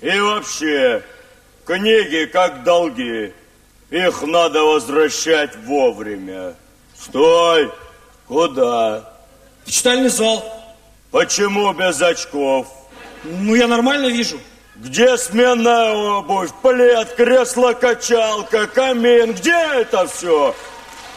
[0.00, 1.02] И вообще,
[1.66, 3.34] книги как долги,
[3.90, 6.54] их надо возвращать вовремя.
[7.02, 7.70] Стой!
[8.28, 9.12] Куда?
[9.64, 10.44] В читальный зал.
[11.10, 12.66] Почему без очков?
[13.24, 14.38] Ну, я нормально вижу.
[14.76, 19.32] Где сменная обувь, плед, кресло-качалка, камин?
[19.32, 20.54] Где это все?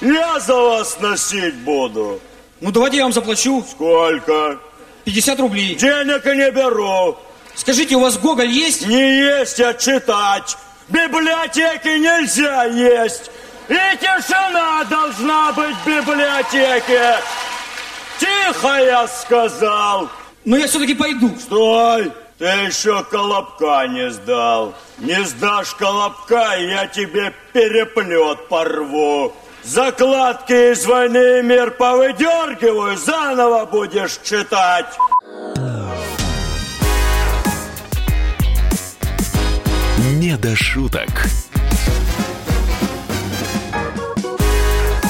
[0.01, 2.19] Я за вас носить буду.
[2.59, 3.63] Ну, давайте я вам заплачу.
[3.69, 4.59] Сколько?
[5.05, 5.75] 50 рублей.
[5.75, 7.17] Денег не беру.
[7.55, 8.87] Скажите, у вас Гоголь есть?
[8.87, 10.57] Не есть, а читать.
[10.87, 13.29] В библиотеке нельзя есть.
[13.69, 17.15] И тишина должна быть в библиотеке.
[18.19, 20.09] Тихо, я сказал.
[20.45, 21.31] Но я все-таки пойду.
[21.39, 22.11] Стой!
[22.37, 24.73] Ты еще колобка не сдал.
[24.97, 29.33] Не сдашь колобка, и я тебе переплет порву.
[29.63, 34.93] Закладки из войны и мир повыдергиваю, заново будешь читать.
[40.19, 41.09] «Не до шуток».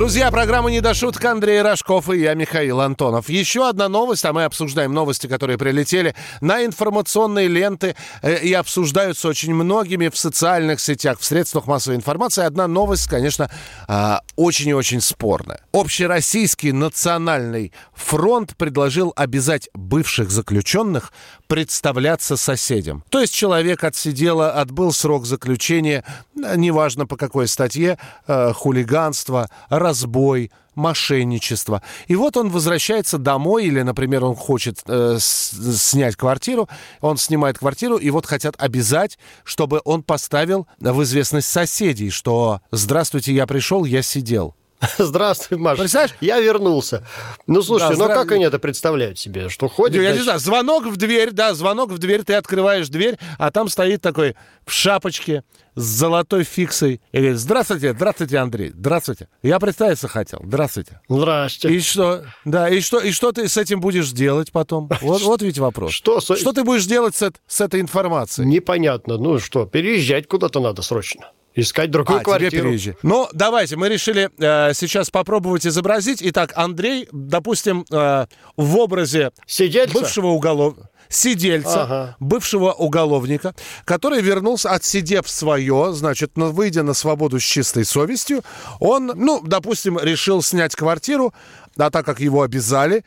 [0.00, 3.28] Друзья, программа «Не до шуток» Андрей Рожков и я, Михаил Антонов.
[3.28, 9.28] Еще одна новость, а мы обсуждаем новости, которые прилетели на информационные ленты э, и обсуждаются
[9.28, 12.42] очень многими в социальных сетях, в средствах массовой информации.
[12.42, 13.50] Одна новость, конечно,
[13.88, 15.60] а, очень и очень спорная.
[15.70, 21.12] Общероссийский национальный фронт предложил обязать бывших заключенных
[21.50, 23.02] представляться соседям.
[23.08, 26.04] То есть человек отсидел, отбыл срок заключения,
[26.36, 31.82] э, неважно по какой статье, э, хулиганство, разбой, мошенничество.
[32.06, 36.68] И вот он возвращается домой, или, например, он хочет э, снять квартиру,
[37.00, 43.34] он снимает квартиру, и вот хотят обязать, чтобы он поставил в известность соседей, что «Здравствуйте,
[43.34, 44.54] я пришел, я сидел».
[44.98, 45.80] Здравствуй, Маша.
[45.80, 46.14] Представляешь?
[46.20, 47.06] Я вернулся.
[47.46, 49.48] Ну, слушай, Да, ну здра- как они это представляют себе?
[49.48, 49.96] Что ходит...
[49.96, 53.50] Я не значит, знаю, звонок в дверь, да, звонок в дверь, ты открываешь дверь, а
[53.50, 59.28] там стоит такой в шапочке с золотой фиксой и говорит, здравствуйте, здравствуйте, Андрей, здравствуйте.
[59.42, 61.00] Я представиться хотел, здравствуйте.
[61.08, 61.68] Здрасте.
[61.68, 64.88] И что, да, и что, и что ты с этим будешь делать потом?
[65.00, 65.92] Вот, вот ведь вопрос.
[65.92, 68.46] Что, Что ты будешь делать с, с этой информацией?
[68.46, 69.16] Непонятно.
[69.16, 71.30] Ну что, переезжать куда-то надо срочно.
[71.60, 72.64] Искать другую А, тебе квартиру.
[72.68, 72.96] переезжай.
[73.02, 76.18] Ну, давайте, мы решили э, сейчас попробовать изобразить.
[76.22, 79.92] Итак, Андрей, допустим, э, в образе Сидельца?
[79.98, 82.16] бывшего уголовника, сидельца, Ага.
[82.20, 88.42] бывшего уголовника, который вернулся, отсидев свое, значит, выйдя на свободу с чистой совестью,
[88.78, 91.34] он, ну, допустим, решил снять квартиру,
[91.76, 93.04] а так как его обязали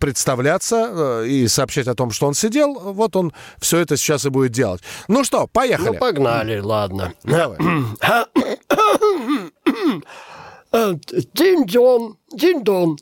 [0.00, 4.30] представляться э, и сообщать о том, что он сидел, вот он все это сейчас и
[4.30, 4.80] будет делать.
[5.08, 5.88] Ну что, поехали.
[5.88, 7.14] Ну, погнали, ладно.
[7.24, 7.58] Давай.
[10.72, 10.94] Э,
[11.34, 12.96] Дин-дон, дин-дон.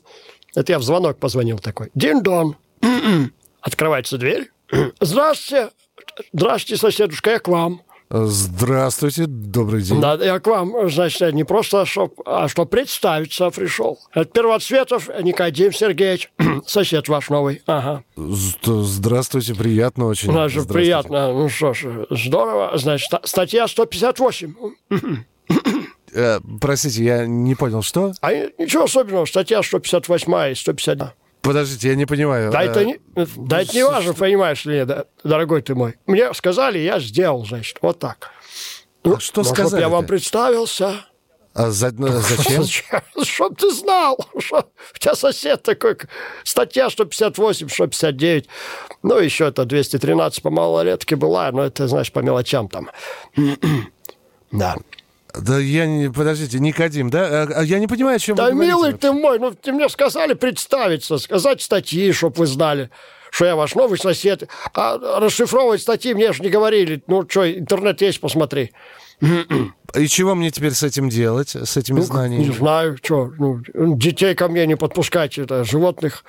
[0.55, 1.91] Это я в звонок позвонил такой.
[1.93, 2.55] Дин-дон.
[3.61, 4.49] Открывается дверь.
[4.99, 5.69] Здравствуйте.
[6.33, 7.81] Здравствуйте, соседушка, я к вам.
[8.11, 10.01] Здравствуйте, добрый день.
[10.01, 13.99] Да, я к вам, значит, не просто, чтоб, а что представиться пришел.
[14.15, 16.31] Это Первоцветов Никодим Сергеевич,
[16.65, 17.61] сосед ваш новый.
[17.67, 18.03] Ага.
[18.17, 20.31] Зд- Здравствуйте, приятно очень.
[20.31, 20.73] Значит, Здравствуйте.
[20.73, 21.33] приятно.
[21.33, 22.75] Ну что ж, здорово.
[22.79, 24.55] Значит, ста- статья 158.
[26.11, 28.13] Э, простите, я не понял, что?
[28.21, 31.13] А ничего особенного, статья 158 и 152.
[31.41, 32.51] Подождите, я не понимаю.
[32.51, 35.95] Да, Э, это не, да это не важно, понимаешь ли, да, дорогой ты мой.
[36.05, 38.29] Мне сказали, я сделал, значит, вот так.
[39.03, 39.79] Ну, А что ну, чтоб сказали-то?
[39.79, 41.05] я вам представился.
[41.53, 41.91] а за- э,
[42.37, 42.65] зачем?
[43.23, 45.95] Чтоб ты знал, что у тебя сосед такой,
[46.43, 48.47] статья 158, 159.
[49.03, 52.89] Ну, еще это 213 по малолетке была, но это, знаешь, по мелочам там.
[54.51, 54.75] Да.
[55.37, 56.09] Да я не...
[56.11, 57.43] Подождите, Никодим, да?
[57.43, 58.97] А, а Я не понимаю, о чем Да, вы говорите милый вообще.
[59.07, 62.89] ты мой, ну ты мне сказали представиться, сказать статьи, чтоб вы знали,
[63.29, 64.47] что я ваш новый сосед.
[64.73, 67.03] А расшифровывать статьи мне же не говорили.
[67.07, 68.71] Ну что, интернет есть, посмотри.
[69.95, 72.51] И чего мне теперь с этим делать, с этими Не знаниями?
[72.53, 73.31] знаю, что.
[73.37, 76.23] Ну, детей ко мне не подпускайте, это животных.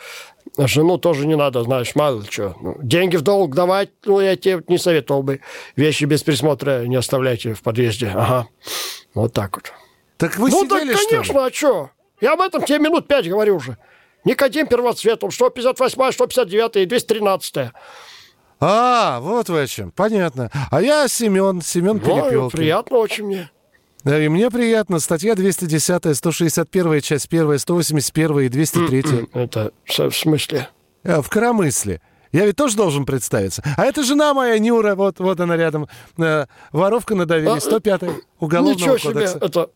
[0.56, 2.56] А жену тоже не надо, знаешь, мало что.
[2.60, 5.40] Ну, деньги в долг давать, ну, я тебе не советовал бы.
[5.76, 8.12] Вещи без присмотра не оставляйте в подъезде.
[8.14, 8.48] Ага.
[9.14, 9.72] Вот так вот.
[10.16, 11.16] Так вы ну, сидели, так, что ли?
[11.22, 11.90] конечно, а что?
[12.20, 13.78] Я об этом тебе минут пять говорю уже.
[14.24, 17.70] Никодим первоцветом, 158, 159 и 213.
[18.60, 19.90] А, вот вы о чем.
[19.90, 20.50] Понятно.
[20.70, 22.50] А я Семен, Семен Ну, Перепелкин.
[22.50, 23.50] приятно очень мне.
[24.04, 24.98] Да, и мне приятно.
[24.98, 29.28] Статья 210, 161, часть 1, 181 и 203.
[29.34, 30.68] Это в смысле?
[31.02, 32.00] Э, В коромысле.
[32.32, 33.62] Я ведь тоже должен представиться.
[33.76, 35.88] А это жена моя, Нюра, вот, вот она рядом.
[36.16, 38.02] Э, Воровка на доверие, 105
[38.38, 39.38] уголовного Ничего себе, кодекса.
[39.42, 39.70] это...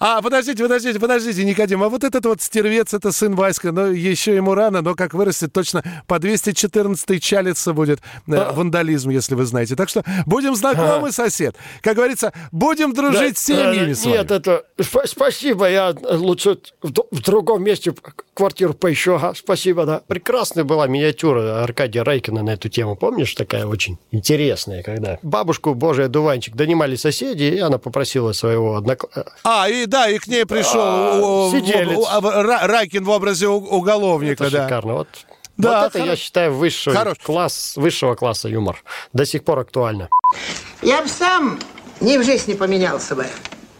[0.00, 4.34] А, подождите, подождите, подождите, Никодим, а вот этот вот стервец, это сын Васька, но еще
[4.34, 9.76] ему рано, но как вырастет, точно по 214 чалиться будет э, вандализм, если вы знаете.
[9.76, 11.56] Так что будем знакомы, сосед.
[11.82, 14.14] Как говорится, будем дружить Да, с семьями э, с вами.
[14.16, 14.64] Нет, это...
[14.78, 17.94] спа- Спасибо, я лучше в, д- в другом месте
[18.34, 19.14] квартиру поищу.
[19.14, 20.02] Ага, спасибо, да.
[20.06, 22.96] Прекрасная была миниатюра Аркадия Райкина на эту тему.
[22.96, 29.32] Помнишь, такая очень интересная, когда бабушку, божий одуванчик, донимали соседи, и она попросила своего одноклассника...
[29.44, 31.98] А, и да, и к ней пришел А, сиделец.
[31.98, 34.64] в- в- Ра- Райкин в образе уголовника, Это да.
[34.64, 34.92] шикарно.
[34.94, 35.08] Вот,
[35.56, 37.18] Да, вот это, хоро- я считаю, высший Хорош.
[37.22, 38.82] класс, высшего класса юмор.
[39.12, 40.08] До сих пор актуально.
[40.82, 41.58] Я бы сам
[42.00, 43.26] ни в жизнь не поменялся бы.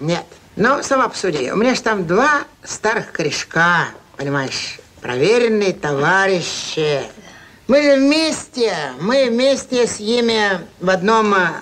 [0.00, 0.24] Нет.
[0.56, 1.50] Но сама посуди.
[1.50, 7.02] У меня же там два старых корешка, понимаешь, проверенные товарищи.
[7.68, 11.60] Мы же вместе, мы вместе с ними в одном а,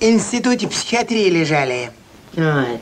[0.00, 1.92] институте психиатрии лежали.
[2.36, 2.80] Ой.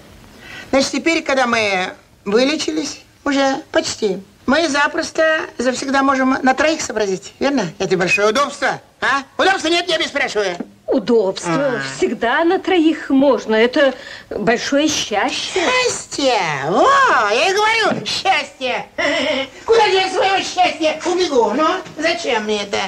[0.75, 1.93] Значит, теперь, когда мы
[2.25, 7.73] вылечились, уже почти, мы запросто завсегда можем на троих сообразить, верно?
[7.79, 9.23] Это большое удобство, а?
[9.41, 10.57] Удобства нет, я беспрашиваю.
[10.89, 11.81] Удобство.
[11.97, 13.55] Всегда на троих можно.
[13.55, 13.95] Это
[14.31, 15.63] большое счастье.
[15.63, 16.43] Счастье!
[16.69, 18.87] О, я и говорю, счастье!
[19.65, 21.53] Куда я своего счастья убегу?
[21.55, 22.81] Ну, зачем мне это?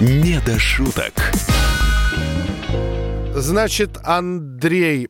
[0.00, 1.12] Не до шуток.
[3.40, 5.08] Значит, Андрей,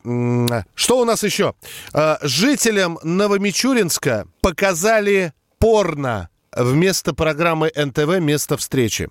[0.75, 1.55] что у нас еще?
[1.93, 9.09] Э, Жителям Новомичуринска показали порно вместо программы НТВ «Место встречи».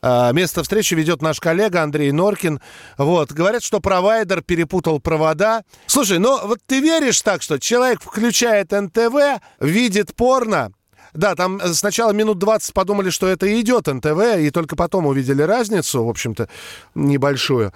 [0.00, 2.60] А, Место встречи ведет наш коллега Андрей Норкин.
[2.98, 3.32] Вот.
[3.32, 5.62] Говорят, что провайдер перепутал провода.
[5.86, 10.72] Слушай, ну вот ты веришь так, что человек включает НТВ, видит порно,
[11.14, 15.42] да, там э, сначала минут 20 подумали, что это идет НТВ, и только потом увидели
[15.42, 16.48] разницу, в общем-то,
[16.94, 17.72] небольшую.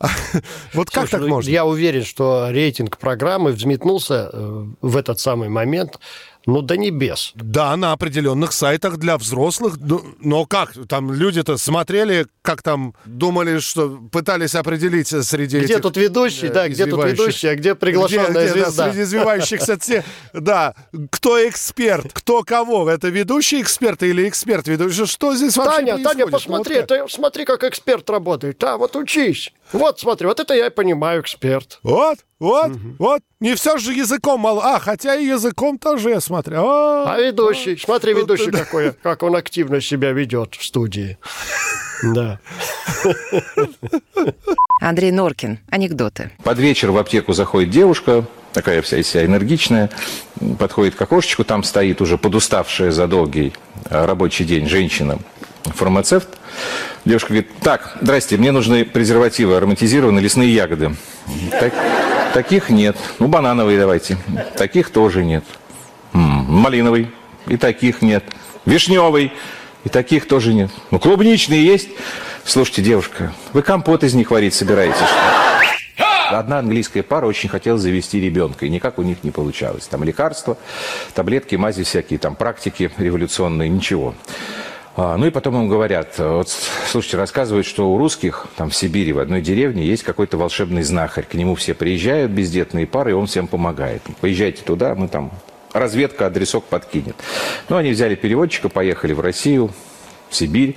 [0.72, 1.50] Вот как так ну, можно?
[1.50, 5.98] Я уверен, что рейтинг программы взметнулся э, в этот самый момент,
[6.48, 7.32] ну, до небес.
[7.34, 9.74] Да, на определенных сайтах для взрослых.
[10.20, 10.72] Но как?
[10.88, 16.66] Там люди-то смотрели, как там думали, что пытались определить среди Где этих, тут ведущий, да,
[16.68, 18.90] где тут ведущий, а где приглашенная Где- где, да, звезда?
[18.90, 20.74] среди извивающихся те- да.
[21.10, 22.88] Кто эксперт, кто кого?
[22.88, 25.04] Это ведущий эксперт или эксперт ведущий?
[25.04, 26.18] Что здесь вообще Таня, происходит?
[26.18, 28.64] Таня, посмотри, вот ты смотри, как эксперт работает.
[28.64, 29.52] А, вот учись.
[29.72, 31.78] Вот, смотри, вот это я и понимаю эксперт.
[31.82, 33.22] Вот, вот, вот.
[33.40, 34.62] Не все же языком мало.
[34.64, 36.58] А, хотя и языком тоже я смотрю.
[36.64, 41.18] А, А ведущий, смотри, ведущий какой, как он активно себя ведет в студии.
[42.14, 42.38] Да.
[44.80, 45.58] Андрей Норкин.
[45.70, 46.30] Анекдоты.
[46.44, 49.90] Под вечер в аптеку заходит девушка, такая вся из себя энергичная,
[50.58, 53.52] подходит к окошечку, там стоит уже подуставшая за долгий
[53.90, 55.18] э, рабочий день женщина,
[55.64, 56.28] фармацевт.
[57.04, 60.94] Девушка говорит, так, здрасте, мне нужны презервативы, ароматизированные лесные ягоды.
[61.50, 61.74] «Так-
[62.34, 62.96] таких нет.
[63.18, 64.16] Ну, банановые давайте.
[64.56, 65.44] Таких тоже нет.
[66.12, 67.10] «М, малиновый.
[67.46, 68.24] И таких нет.
[68.66, 69.32] Вишневый.
[69.84, 70.70] И таких тоже нет.
[70.90, 71.88] Ну, клубничные есть.
[72.44, 76.38] Слушайте, девушка, вы компот из них варить собираетесь, что?
[76.38, 79.86] Одна английская пара очень хотела завести ребенка, и никак у них не получалось.
[79.86, 80.58] Там лекарства,
[81.14, 84.14] таблетки, мази всякие, там практики революционные, ничего.
[85.00, 86.48] А, Ну и потом им говорят, вот,
[86.88, 91.24] слушайте, рассказывают, что у русских, там в Сибири, в одной деревне, есть какой-то волшебный знахарь.
[91.24, 94.02] К нему все приезжают, бездетные пары, и он всем помогает.
[94.20, 95.30] Поезжайте туда, мы там,
[95.72, 97.14] разведка адресок подкинет.
[97.68, 99.70] Ну, они взяли переводчика, поехали в Россию,
[100.30, 100.74] в Сибирь.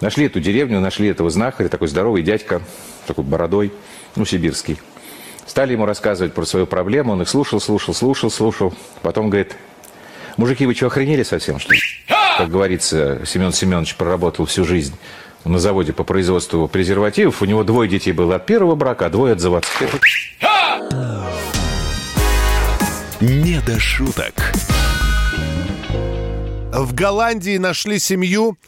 [0.00, 2.62] Нашли эту деревню, нашли этого знахаря, такой здоровый дядька,
[3.08, 3.72] такой бородой,
[4.14, 4.78] ну, сибирский.
[5.46, 8.72] Стали ему рассказывать про свою проблему, он их слушал, слушал, слушал, слушал.
[9.02, 9.56] Потом говорит,
[10.36, 11.80] мужики, вы что, охренели совсем, что ли?
[12.36, 14.94] Как говорится, Семен Семенович проработал всю жизнь
[15.44, 17.42] на заводе по производству презервативов.
[17.42, 19.90] У него двое детей было от первого брака, а двое от заводского.
[23.20, 24.52] Не до шуток.
[26.72, 28.58] В Голландии нашли семью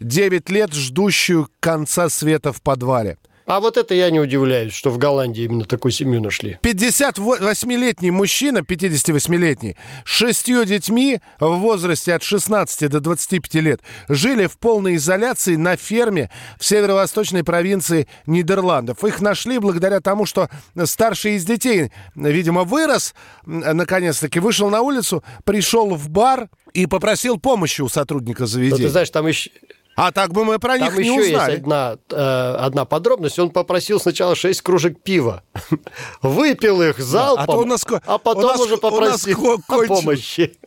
[0.00, 3.18] 9 лет, ждущую конца света в подвале.
[3.46, 6.58] А вот это я не удивляюсь, что в Голландии именно такую семью нашли.
[6.62, 14.58] 58-летний мужчина, 58-летний, с шестью детьми в возрасте от 16 до 25 лет жили в
[14.58, 16.28] полной изоляции на ферме
[16.58, 19.04] в северо-восточной провинции Нидерландов.
[19.04, 20.50] Их нашли благодаря тому, что
[20.84, 27.80] старший из детей, видимо, вырос, наконец-таки вышел на улицу, пришел в бар и попросил помощи
[27.80, 28.86] у сотрудника Но заведения.
[28.86, 29.50] ты знаешь, там еще...
[29.96, 31.56] А так бы мы про Там них не еще есть узнали.
[31.56, 33.38] одна, э, одна подробность.
[33.38, 35.42] Он попросил сначала 6 кружек пива.
[36.22, 39.52] Выпил их залпом, а то у нас а у потом нас- уже у нас попросил
[39.68, 40.58] о помощи.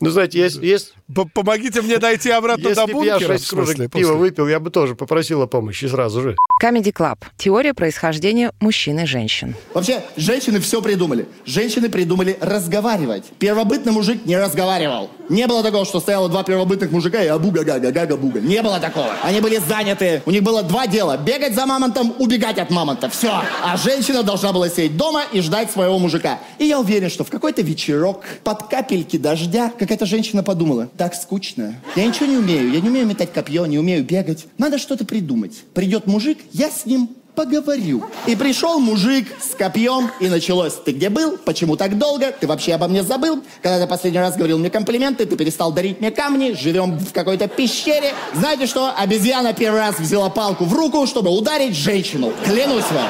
[0.00, 0.56] Ну, знаете, есть...
[0.56, 0.94] есть
[1.34, 3.32] Помогите мне дойти обратно если до бы я бункера.
[3.34, 4.06] 6 в смысле, кружек после.
[4.06, 6.36] пива выпил, я бы тоже попросил о помощи сразу же.
[6.62, 7.18] Comedy Club.
[7.36, 9.54] Теория происхождения мужчин и женщин.
[9.74, 11.26] Вообще, женщины все придумали.
[11.46, 13.24] Женщины придумали разговаривать.
[13.38, 15.10] Первобытный мужик не разговаривал.
[15.28, 18.40] Не было такого, что стояло два первобытных мужика и абуга-гага-гага-буга.
[18.40, 19.10] Не было такого.
[19.22, 20.22] Они были заняты.
[20.26, 21.16] У них было два дела.
[21.16, 23.08] Бегать за мамонтом, убегать от мамонта.
[23.08, 23.40] Все.
[23.64, 26.40] А женщина должна была сидеть дома и ждать своего мужика.
[26.58, 31.76] И я уверен, что в какой-то вечерок под капельки дождя какая-то женщина подумала, так скучно.
[31.96, 32.70] Я ничего не умею.
[32.70, 34.44] Я не умею метать копье, не умею бегать.
[34.58, 35.62] Надо что-то придумать.
[35.72, 38.04] Придет мужик, я с ним поговорю.
[38.26, 40.74] И пришел мужик с копьем, и началось.
[40.74, 41.38] Ты где был?
[41.38, 42.32] Почему так долго?
[42.32, 43.42] Ты вообще обо мне забыл?
[43.62, 47.48] Когда ты последний раз говорил мне комплименты, ты перестал дарить мне камни, живем в какой-то
[47.48, 48.12] пещере.
[48.34, 48.92] Знаете что?
[48.94, 52.30] Обезьяна первый раз взяла палку в руку, чтобы ударить женщину.
[52.44, 53.08] Клянусь вам.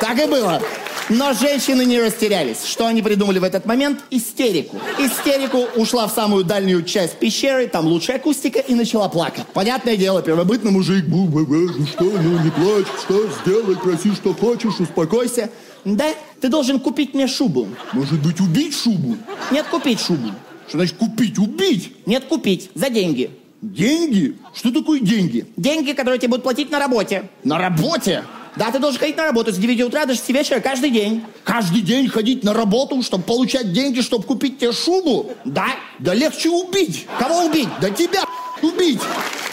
[0.00, 0.62] Так и было.
[1.08, 2.64] Но женщины не растерялись.
[2.64, 4.00] Что они придумали в этот момент?
[4.10, 4.78] Истерику.
[4.98, 9.46] Истерику ушла в самую дальнюю часть пещеры, там лучшая акустика, и начала плакать.
[9.54, 14.14] Понятное дело, первобытный мужик, бу бу бу, ну что, ну не плачь, что, сделай, проси,
[14.14, 15.50] что хочешь, успокойся.
[15.84, 16.06] Да,
[16.40, 17.68] ты должен купить мне шубу.
[17.92, 19.16] Может быть, убить шубу?
[19.50, 20.32] Нет, купить шубу.
[20.68, 21.38] Что значит купить?
[21.38, 21.92] Убить?
[22.04, 22.70] Нет, купить.
[22.74, 23.30] За деньги.
[23.62, 24.36] Деньги?
[24.54, 25.46] Что такое деньги?
[25.56, 27.30] Деньги, которые тебе будут платить на работе.
[27.42, 28.24] На работе?
[28.58, 31.24] Да, ты должен ходить на работу с 9 утра до 6 вечера каждый день.
[31.44, 35.30] Каждый день ходить на работу, чтобы получать деньги, чтобы купить тебе шубу?
[35.44, 35.68] Да.
[36.00, 37.06] Да легче убить.
[37.20, 37.68] Кого убить?
[37.80, 38.24] Да тебя
[38.62, 39.00] убить.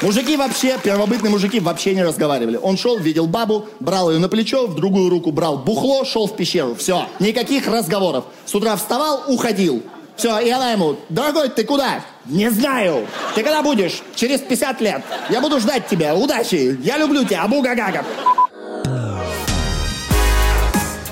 [0.01, 2.59] Мужики вообще, первобытные мужики вообще не разговаривали.
[2.61, 6.35] Он шел, видел бабу, брал ее на плечо, в другую руку брал бухло, шел в
[6.35, 6.73] пещеру.
[6.73, 8.25] Все, никаких разговоров.
[8.45, 9.83] С утра вставал, уходил.
[10.17, 12.01] Все, и она ему, дорогой, ты куда?
[12.25, 13.06] Не знаю.
[13.36, 14.01] Ты когда будешь?
[14.15, 15.01] Через 50 лет.
[15.30, 16.15] Я буду ждать тебя.
[16.15, 16.78] Удачи.
[16.82, 17.43] Я люблю тебя.
[17.43, 18.04] Абу-га-га-га.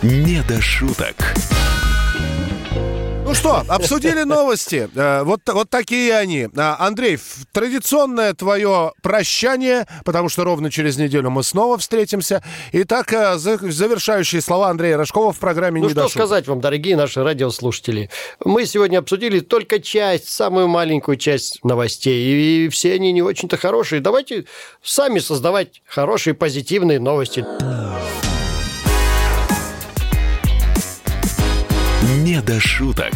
[0.02, 1.16] Не до шуток.
[3.34, 4.88] Ну Ну что, обсудили новости.
[4.96, 6.50] Э, Вот, вот такие они.
[6.56, 7.18] А, Андрей,
[7.52, 12.44] традиционное твое прощание, потому что ровно через неделю мы снова встретимся.
[12.74, 16.22] Итак, э, за- завершающие слова Андрея Рожкова в программе Ну «Не что до шуток».
[16.28, 18.12] сказать вам, дорогие наши радиослушатели.
[18.46, 22.66] Мы сегодня обсудили только часть, самую маленькую часть новостей.
[22.66, 24.00] И все они не очень-то хорошие.
[24.00, 24.46] Давайте
[24.84, 27.44] сами создавать хорошие, позитивные новости.
[32.46, 33.14] До шуток».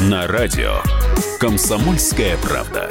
[0.00, 0.82] На радио
[1.40, 2.90] «Комсомольская правда».